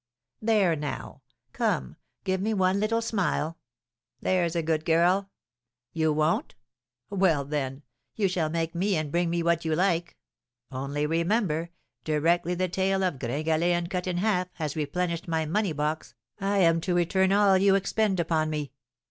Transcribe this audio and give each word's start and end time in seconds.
There, 0.41 0.75
now; 0.75 1.21
come, 1.53 1.95
give 2.23 2.41
me 2.41 2.55
one 2.55 2.79
little 2.79 3.03
smile, 3.03 3.59
there's 4.19 4.55
a 4.55 4.63
good 4.63 4.83
girl! 4.83 5.29
You 5.93 6.11
won't? 6.11 6.55
Well, 7.11 7.45
then, 7.45 7.83
you 8.15 8.27
shall 8.27 8.49
make 8.49 8.73
me 8.73 8.95
and 8.95 9.11
bring 9.11 9.29
me 9.29 9.43
what 9.43 9.63
you 9.63 9.75
like; 9.75 10.17
only 10.71 11.05
remember, 11.05 11.69
directly 12.03 12.55
the 12.55 12.67
tale 12.67 13.03
of 13.03 13.19
'Gringalet 13.19 13.73
and 13.75 13.91
Cut 13.91 14.07
in 14.07 14.17
Half' 14.17 14.47
has 14.53 14.75
replenished 14.75 15.27
my 15.27 15.45
money 15.45 15.71
box, 15.71 16.15
I 16.39 16.57
am 16.57 16.81
to 16.81 16.95
return 16.95 17.31
all 17.31 17.55
you 17.59 17.75
expend 17.75 18.19
upon 18.19 18.49
me. 18.49 18.71